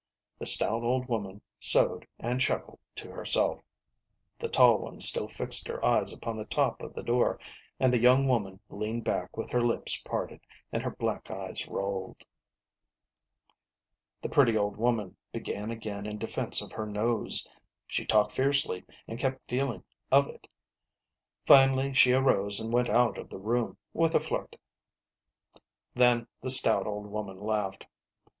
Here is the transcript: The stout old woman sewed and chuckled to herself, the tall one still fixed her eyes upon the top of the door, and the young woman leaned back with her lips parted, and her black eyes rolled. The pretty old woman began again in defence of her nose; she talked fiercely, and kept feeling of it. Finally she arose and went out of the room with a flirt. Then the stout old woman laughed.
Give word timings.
The 0.39 0.47
stout 0.47 0.81
old 0.81 1.07
woman 1.07 1.43
sewed 1.59 2.07
and 2.17 2.41
chuckled 2.41 2.79
to 2.95 3.11
herself, 3.11 3.61
the 4.39 4.49
tall 4.49 4.79
one 4.79 4.99
still 4.99 5.27
fixed 5.27 5.67
her 5.67 5.85
eyes 5.85 6.11
upon 6.11 6.37
the 6.37 6.45
top 6.45 6.81
of 6.81 6.95
the 6.95 7.03
door, 7.03 7.39
and 7.79 7.93
the 7.93 7.99
young 8.01 8.27
woman 8.27 8.59
leaned 8.67 9.03
back 9.03 9.37
with 9.37 9.51
her 9.51 9.61
lips 9.61 10.01
parted, 10.01 10.41
and 10.71 10.81
her 10.81 10.89
black 10.89 11.29
eyes 11.29 11.67
rolled. 11.67 12.23
The 14.23 14.29
pretty 14.29 14.57
old 14.57 14.75
woman 14.75 15.17
began 15.31 15.69
again 15.69 16.07
in 16.07 16.17
defence 16.17 16.63
of 16.63 16.71
her 16.71 16.87
nose; 16.87 17.47
she 17.85 18.03
talked 18.03 18.31
fiercely, 18.31 18.83
and 19.07 19.19
kept 19.19 19.47
feeling 19.47 19.83
of 20.11 20.27
it. 20.27 20.47
Finally 21.45 21.93
she 21.93 22.11
arose 22.13 22.59
and 22.59 22.73
went 22.73 22.89
out 22.89 23.19
of 23.19 23.29
the 23.29 23.37
room 23.37 23.77
with 23.93 24.15
a 24.15 24.19
flirt. 24.19 24.55
Then 25.93 26.25
the 26.41 26.49
stout 26.49 26.87
old 26.87 27.05
woman 27.05 27.39
laughed. 27.39 27.85